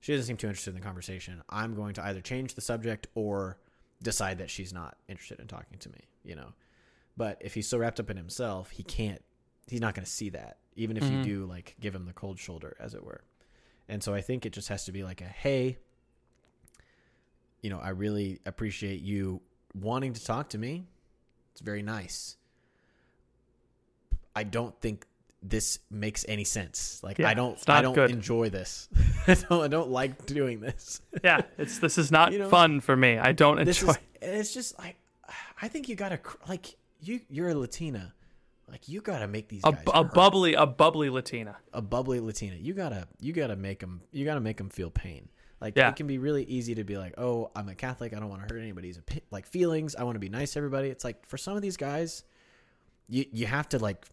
[0.00, 1.42] She doesn't seem too interested in the conversation.
[1.48, 3.58] I'm going to either change the subject or
[4.02, 6.52] decide that she's not interested in talking to me you know?
[7.16, 9.22] But if he's so wrapped up in himself he can't
[9.68, 11.10] he's not going to see that even if Mhm.
[11.12, 13.22] you do like give him the cold shoulder as it were.
[13.88, 15.78] And so i think it just has to be like a hey
[17.62, 19.40] you know i really appreciate you
[19.74, 20.86] wanting to talk to me
[21.52, 22.36] it's very nice
[24.36, 25.06] i don't think
[25.42, 28.10] this makes any sense like Yeah, i don't i don't good.
[28.10, 28.88] enjoy this
[29.26, 31.42] I, don't, I don't like doing this yeah.
[31.58, 33.18] It's this is not You know, fun for me.
[33.18, 33.90] I don't enjoy.
[33.90, 34.96] is it's just like
[35.60, 38.14] i think you gotta like you you're a latina
[38.70, 41.56] like you gotta make these a, guys a bubbly, a bubbly Latina.
[41.74, 45.28] a bubbly latina you gotta you gotta make them you gotta make them feel pain
[45.64, 45.88] like Yeah.
[45.88, 48.46] it can be really easy to be like oh i'm a catholic i don't want
[48.46, 49.00] to hurt anybody's
[49.30, 51.76] like feelings i want to be nice to everybody it's like for some of these
[51.76, 52.22] guys
[53.08, 54.04] you you have to like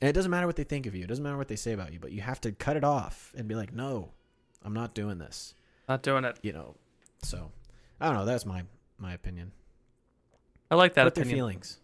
[0.00, 1.72] and it doesn't matter what they think of you it doesn't matter what they say
[1.72, 4.10] about you but you have to cut it off and be like no
[4.64, 5.54] i'm not doing this
[5.88, 6.38] Not doing it.
[6.42, 6.76] you know
[7.22, 7.50] so
[8.00, 8.62] i don't know that's my
[8.98, 9.52] my opinion
[10.70, 11.36] I like that their opinion.
[11.36, 11.78] feelings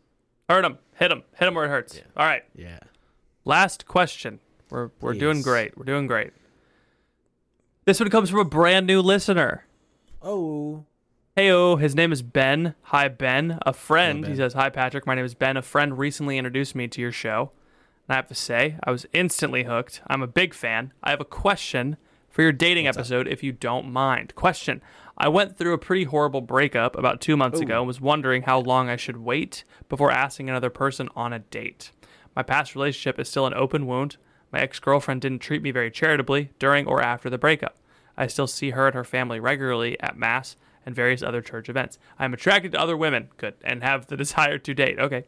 [0.49, 0.79] Hurt them.
[0.95, 1.25] Hit them.
[1.37, 1.97] Hit them where it hurts.
[1.97, 2.03] Yeah.
[2.17, 2.45] All right.
[2.55, 2.79] yeah
[3.45, 4.39] Last question.
[4.71, 5.77] We're we're doing great.
[5.77, 6.33] We're doing great.
[7.87, 9.65] This one comes from a brand new listener.
[10.21, 10.85] oh
[11.37, 12.75] Hey, oh, his name is Ben.
[12.83, 13.61] Hi, Ben.
[13.65, 14.23] A friend.
[14.23, 14.31] Ben.
[14.33, 15.07] He says, Hi, Patrick.
[15.07, 15.57] My name is Ben.
[15.57, 17.53] A friend recently introduced me to your show.
[18.09, 20.01] And I have to say, I was instantly hooked.
[20.09, 20.93] I'm a big fan.
[21.01, 21.97] I have a question
[22.29, 23.03] for your dating What's up?
[23.03, 24.35] episode, if you don't mind.
[24.35, 24.83] Question
[25.17, 28.59] I went through a pretty horrible breakup about two months ago and was wondering how
[28.59, 31.93] long I should wait before asking another person on a date.
[32.35, 34.17] My past relationship is still an open wound.
[34.53, 37.77] My ex girlfriend didn't treat me very charitably during or after the breakup.
[38.17, 41.99] I still see her and her family regularly at Mass and various other church events.
[42.19, 44.99] I am attracted to other women, good, and have the desire to date.
[44.99, 45.25] Okay.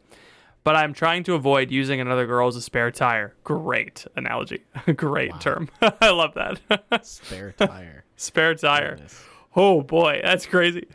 [0.65, 3.35] But I'm trying to avoid using another girl as a spare tire.
[3.45, 4.65] Great analogy.
[4.97, 5.69] Great term.
[5.83, 7.07] I love that.
[7.07, 8.91] spare tire spare tire.
[8.91, 9.25] Goodness.
[9.57, 10.87] Oh boy, that's crazy.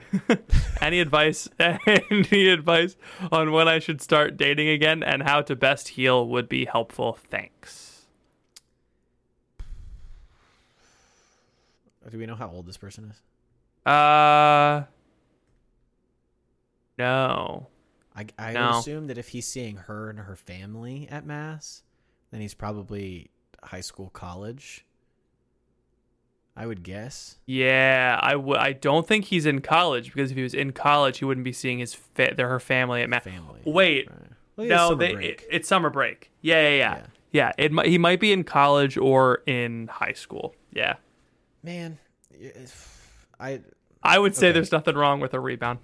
[0.79, 2.95] any advice any advice
[3.31, 7.17] on when I should start dating again and how to best heal would be helpful.
[7.29, 7.82] Thanks.
[12.11, 13.21] Do we know how old this person is
[13.91, 14.83] Uh
[16.97, 17.67] No.
[18.15, 18.67] I, I No.
[18.67, 21.81] would assume that if he's seeing her and her family at mass,
[22.31, 23.31] then he's probably
[23.63, 24.85] high school, college.
[26.55, 27.39] I would guess.
[27.47, 31.17] Yeah, I w- I don't think he's in college because if he was in college,
[31.17, 33.23] he wouldn't be seeing his fa- their her family at Mass.
[33.23, 33.61] Family.
[33.65, 34.19] Wait, Right.
[34.55, 35.41] Well, no, summer they, break.
[35.41, 36.29] it- it's summer break.
[36.41, 36.95] Yeah, yeah, yeah,
[37.31, 37.51] Yeah.
[37.57, 37.65] yeah.
[37.79, 40.53] it he might be in college or in high school.
[40.71, 40.97] Yeah,
[41.63, 41.97] Man,
[43.39, 43.61] I
[44.01, 44.53] I would say Okay.
[44.53, 45.79] there's nothing wrong with a rebound.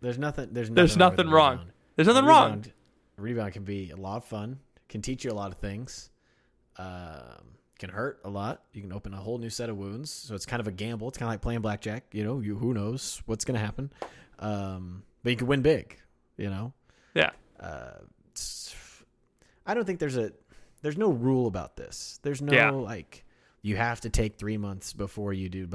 [0.00, 0.48] there's nothing.
[0.52, 1.72] There's nothing There's wrong nothing wrong.
[1.96, 2.50] There's nothing wrong.
[2.50, 2.72] Rebound,
[3.18, 4.58] a rebound can be a lot of fun.
[4.88, 6.10] Can teach you a lot of things.
[6.78, 8.62] Um, can hurt a lot.
[8.72, 10.10] You can open a whole new set of wounds.
[10.10, 11.08] So it's kind of a gamble.
[11.08, 12.04] It's kind of like playing blackjack.
[12.12, 13.92] You know, you who knows what's gonna happen.
[14.38, 15.98] Um, but you can win big.
[16.38, 16.72] You know.
[17.14, 17.98] Yeah, uh,
[19.66, 20.32] I don't think there's a
[20.82, 22.18] there's no rule about this.
[22.22, 22.70] There's no Yeah.
[22.70, 23.24] like
[23.62, 25.66] you have to take three months before you do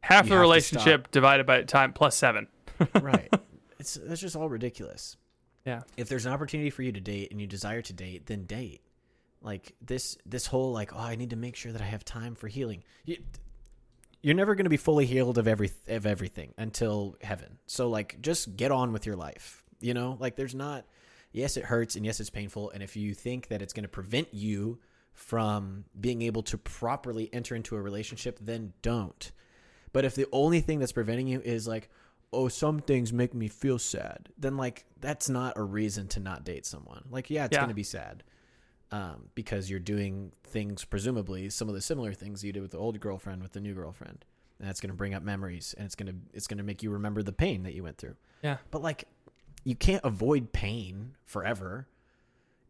[0.00, 2.48] half You the relationship divided by time plus seven.
[3.00, 3.32] right.
[3.78, 5.16] It's that's just all ridiculous.
[5.64, 8.44] Yeah, If there's an opportunity for you to date and you desire to date, then
[8.44, 8.82] date.
[9.40, 12.34] Like this this whole like oh I need to make sure that I have time
[12.34, 12.84] for healing.
[13.04, 13.18] You,
[14.22, 17.58] you're never going to be fully healed of every of everything until heaven.
[17.66, 19.64] So like just get on with your life.
[19.80, 20.16] You know?
[20.18, 20.84] Like there's not
[21.32, 23.88] yes it hurts and yes it's painful and if you think that it's going to
[23.88, 24.78] prevent you
[25.14, 29.32] from being able to properly enter into a relationship then don't.
[29.92, 31.88] But if the only thing that's preventing you is like,
[32.32, 36.44] oh, some things make me feel sad, then like that's not a reason to not
[36.44, 37.04] date someone.
[37.10, 37.60] Like, yeah, it's Yeah.
[37.60, 38.24] going to be sad
[38.90, 42.78] um, because you're doing things, presumably some of the similar things you did with the
[42.78, 44.24] old girlfriend with the new girlfriend,
[44.58, 46.82] and that's going to bring up memories, and it's going to it's going to make
[46.82, 48.16] you remember the pain that you went through.
[48.42, 49.04] yeah, But like,
[49.62, 51.86] you can't avoid pain forever.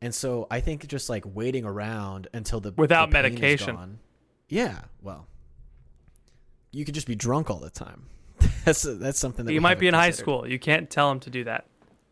[0.05, 4.01] And so I think just like waiting around until the Without the medication.
[4.51, 5.27] yeah, well,
[6.73, 8.05] you could just be drunk all the time.
[8.67, 10.47] that's that's something that you might be in high school.
[10.47, 11.65] You can't tell him to do that.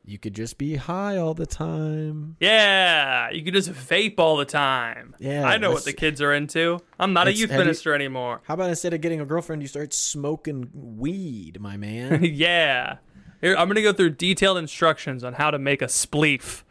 [0.06, 2.36] You could just be high all the time.
[2.40, 5.14] Yeah, you could just vape all the time.
[5.18, 6.80] Yeah, I know what the kids are into.
[6.98, 8.40] I'm not a youth have you- minister anymore.
[8.44, 12.24] How about instead of getting a girlfriend, you start smoking weed, my man?
[12.24, 12.96] yeah.
[13.42, 16.62] Here, I'm gonna go through detailed instructions on how to make a spleef.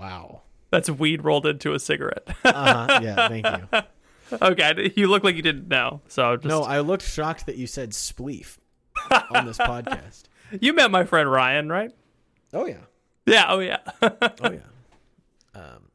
[0.00, 0.42] Wow.
[0.70, 2.28] That's weed rolled into a cigarette.
[2.44, 3.00] Uh huh.
[3.02, 3.28] Yeah.
[3.28, 4.38] Thank you.
[4.40, 6.00] okay, you look like you didn't know.
[6.08, 8.58] So just, No, I looked shocked that you said spleef
[9.30, 10.24] on this podcast.
[10.60, 11.90] you met my friend Ryan, right?
[12.52, 12.82] Oh yeah.
[13.26, 13.44] Yeah.
[13.48, 13.78] Oh yeah.
[14.02, 14.10] Oh
[14.50, 14.58] yeah.
[15.52, 15.90] Um,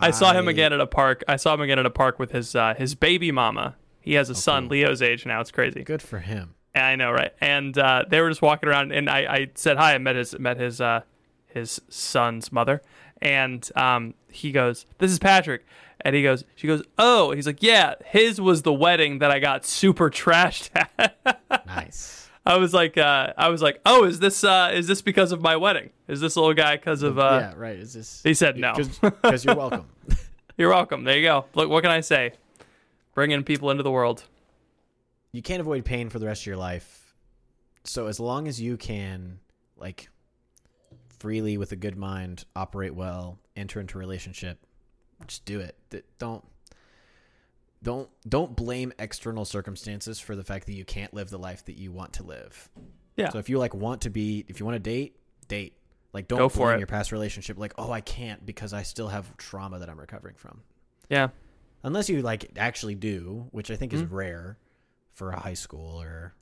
[0.00, 1.22] I saw him again at a park.
[1.28, 3.76] I saw him again at a park with his uh, his baby mama.
[4.00, 4.68] He has a son.
[4.68, 5.40] Leo's age now.
[5.40, 5.84] It's crazy.
[5.84, 6.54] good for him.
[6.74, 7.32] I know, right?
[7.40, 9.94] And uh, they were just walking around, and I, I said hi.
[9.94, 11.02] I met his met his uh,
[11.46, 12.82] his son's mother,
[13.22, 15.64] and um, he goes, "This is Patrick,"
[16.00, 19.38] and he goes, "She goes, oh." He's like, "Yeah, his was the wedding that I
[19.38, 22.28] got super trashed at." Nice.
[22.44, 25.42] I was like, uh, I was like, "Oh, is this uh, is this because of
[25.42, 25.90] my wedding?
[26.06, 27.54] Is this little guy because of?" Uh, yeah.
[27.56, 27.76] Right.
[27.76, 28.22] Is this?
[28.22, 28.74] He said no.
[28.74, 29.86] Because you're welcome.
[30.58, 31.04] You're welcome.
[31.04, 31.44] There you go.
[31.54, 32.32] Look, what can I say?
[33.14, 34.24] Bringing people into the world.
[35.32, 37.14] you can't avoid pain for the rest of your life.
[37.84, 39.40] So as long as you can,
[39.76, 40.08] like,
[41.26, 44.64] freely with a good mind, operate well, enter into a relationship,
[45.26, 45.76] just do it.
[46.18, 46.44] Don't.
[47.82, 51.76] Don't don't blame external circumstances for the fact that you can't live the life that
[51.76, 52.68] you want to live.
[53.16, 53.28] Yeah.
[53.30, 55.16] So if you like want to be, if you want to date,
[55.48, 55.74] date.
[56.12, 56.78] Like don't Go for blame it.
[56.80, 57.58] your past relationship.
[57.58, 60.62] Like oh I can't because I still have trauma that I'm recovering from.
[61.10, 61.28] Yeah.
[61.82, 64.10] Unless you like actually do, which I think is Mhm.
[64.12, 64.58] rare
[65.12, 66.34] for a high school or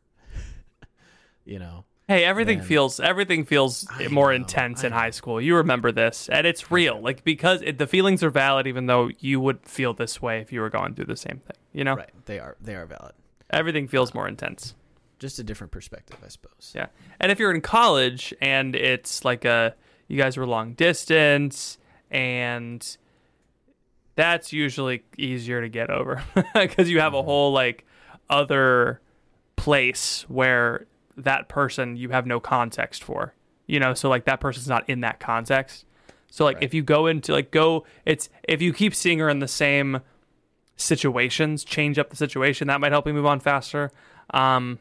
[1.44, 1.85] you know.
[2.07, 2.67] Hey, everything Man.
[2.67, 4.99] feels everything feels I more know, intense I in know.
[4.99, 5.40] high school.
[5.40, 7.01] You remember this, and it's real.
[7.01, 10.53] Like because it, the feelings are valid, even though you would feel this way if
[10.53, 11.57] you were going through the same thing.
[11.73, 12.11] You know, Right.
[12.27, 13.12] They are they are valid.
[13.51, 14.75] everything feels uh, more intense.
[15.19, 16.73] Just a different perspective, I suppose.
[16.75, 16.87] Yeah,
[17.21, 19.75] and if you're in college and it's like a
[20.09, 21.79] you guys were long distance
[22.11, 22.97] and
[24.14, 26.23] that's usually easier to get over
[26.55, 27.27] because you have a mm-hmm.
[27.27, 27.87] whole like
[28.29, 29.01] other
[29.57, 33.35] place where that person you have no context for
[33.66, 35.85] you know so like that person's not in that context
[36.31, 36.64] so like Right.
[36.64, 40.00] if you go into like go it's if you keep seeing her in the same
[40.77, 43.92] situations change up the situation that might help you move on faster
[44.31, 44.79] um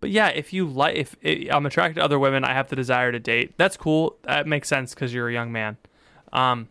[0.00, 2.76] but yeah, if you like, if i I'm attracted to other women, I have the
[2.76, 3.54] desire to date.
[3.56, 4.18] That's cool.
[4.24, 5.78] That makes sense because you're a young man.
[6.30, 6.68] Um,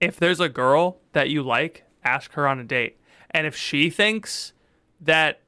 [0.00, 2.98] if there's a girl that you like, ask her on a date.
[3.32, 4.54] And if she thinks
[4.98, 5.40] that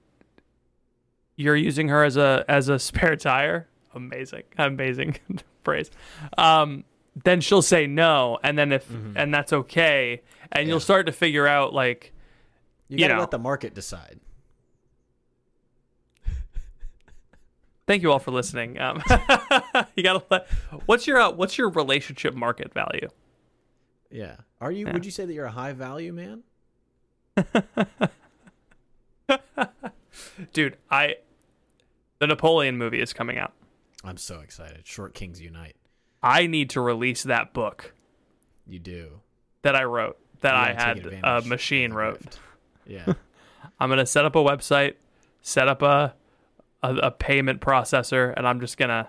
[1.41, 5.19] you're using her as a as a spare tire, amazing, amazing
[5.65, 5.91] phrase.
[6.39, 6.85] Um,
[7.25, 10.23] then she'll say no, and then if and that's okay,
[10.53, 12.13] and you'll start to figure out like
[12.89, 13.21] You You gotta know.
[13.21, 14.21] let the market decide.
[17.87, 18.79] Thank you all for listening.
[18.81, 19.03] Um,
[19.97, 20.47] you gotta let.
[20.87, 23.09] What's your uh, what's your relationship market value?
[24.11, 24.37] Yeah.
[24.61, 26.43] Are you would you say that you're a high value man?
[30.53, 31.17] Dude, I
[32.21, 33.53] the Napoleon movie is coming out.
[34.05, 34.87] I'm so excited.
[34.87, 35.75] Short Kings Unite.
[36.23, 37.95] I need to release that book
[38.67, 39.21] You do.
[39.63, 42.39] that I wrote that I had a machine wrote.
[42.87, 43.13] Yeah.
[43.81, 44.95] I'm gonna set up a website,
[45.43, 46.15] set up a,
[46.83, 49.09] a a payment processor, and I'm just gonna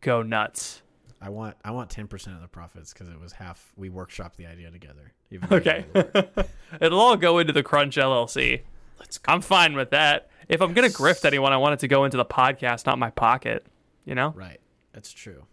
[0.00, 0.82] go nuts.
[1.20, 3.72] I want I want ten percent of the profits because it was half.
[3.76, 5.12] We workshopped the idea together.
[5.50, 5.84] Okay.
[5.94, 6.48] you did all the work.
[6.80, 8.62] It'll all go into the Crunch LLC.
[9.00, 9.32] Let's go.
[9.32, 10.28] I'm fine with that.
[10.48, 13.10] If I'm gonna grift anyone, I want it to go into the podcast, not my
[13.10, 13.66] pocket.
[14.04, 14.30] You know?
[14.36, 14.60] Right.
[14.92, 15.44] That's true.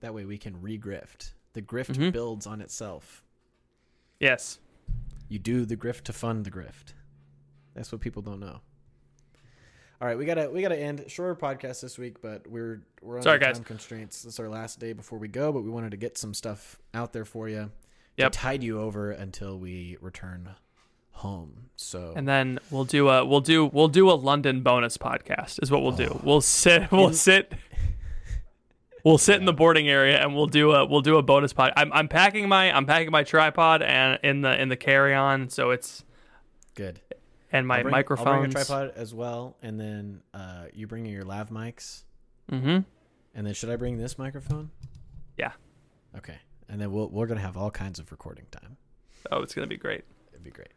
[0.00, 1.32] That way we can regrift.
[1.52, 2.12] The grift Mhm.
[2.12, 3.22] builds on itself.
[4.18, 4.58] Yes.
[5.28, 6.92] You do the grift to fund the grift.
[7.74, 8.60] That's what people don't know.
[10.00, 13.22] All right, we gotta we gotta end shorter podcast this week, but we're we're under
[13.28, 13.56] Sorry, guys.
[13.56, 14.22] time constraints.
[14.22, 16.78] This is our last day before we go, but we wanted to get some stuff
[16.92, 17.70] out there for you
[18.16, 18.32] Yep.
[18.32, 20.56] to tide you over until we return
[21.14, 21.70] home.
[21.76, 25.70] So And then we'll do a we'll do we'll do a London bonus podcast is
[25.70, 26.20] what we'll do.
[26.22, 27.52] We'll sit we'll In- sit
[29.04, 31.72] we'll sit in the boarding area and we'll do a we'll do a bonus pod.
[31.76, 35.48] I'm I'm packing my I'm packing my tripod and in the in the carry on,
[35.50, 36.04] so it's
[36.74, 37.00] good.
[37.52, 38.28] and my I'll bring, microphones.
[38.28, 42.04] I'll bring a tripod as well, and then uh, you bring your lav mics,
[42.50, 42.80] Mm-hmm.
[43.34, 44.70] and then should I bring this microphone?
[45.36, 45.52] Yeah.
[46.16, 46.36] Okay,
[46.68, 48.76] and then we'll, we're gonna have all kinds of recording time.
[49.32, 50.04] Oh, it's gonna be great.
[50.32, 50.68] It'd be great.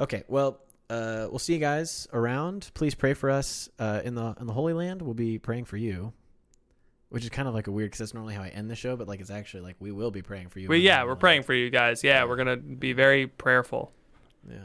[0.00, 2.70] Okay, well, uh, we'll see you guys around.
[2.74, 5.02] Please pray for us uh, in the in the Holy Land.
[5.02, 6.12] We'll be praying for you,
[7.08, 8.96] which is kind of like a weird because that's normally how I end the show,
[8.96, 10.68] but like it's actually like we will be praying for you.
[10.68, 11.20] We, in the yeah, Holy we're Land.
[11.20, 12.02] praying for you guys.
[12.04, 13.92] Yeah, we're gonna be very prayerful.
[14.48, 14.58] Yeah,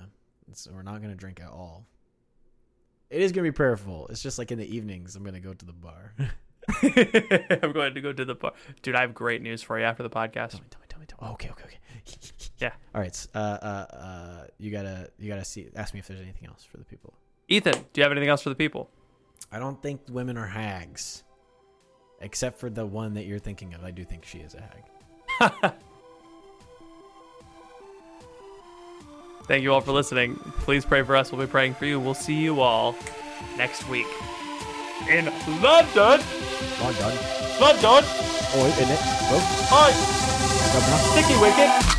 [0.53, 1.85] so we're not gonna drink at all.
[3.09, 4.07] It is gonna be prayerful.
[4.09, 5.15] It's just like in the evenings.
[5.15, 6.13] I'm gonna go to the bar.
[7.61, 8.95] I'm going to go to the bar, dude.
[8.95, 10.51] I have great news for you after the podcast.
[10.51, 11.27] tell me, tell me, tell me, tell me.
[11.27, 11.77] Oh, okay, okay, okay.
[12.59, 12.71] Yeah.
[12.93, 13.27] All right.
[13.33, 15.67] Uh, uh, uh, you gotta, you gotta see.
[15.75, 17.13] Ask me if there's anything else for the people.
[17.49, 18.89] Ethan, do you have anything else for the people?
[19.51, 21.23] I don't think women are hags,
[22.21, 23.83] except for the one that you're thinking of.
[23.83, 25.73] I do think she is a hag.
[29.45, 30.35] Thank you all for listening.
[30.59, 31.31] Please pray for us.
[31.31, 31.99] We'll be praying for you.
[31.99, 32.95] We'll see you all
[33.57, 34.07] next week
[35.09, 35.25] in
[35.61, 36.21] London.
[36.79, 37.17] Well done.
[37.59, 38.03] London.
[38.55, 38.99] Oh, isn't it?
[39.29, 39.91] Oh, Hi,
[41.11, 41.92] sticky wicket.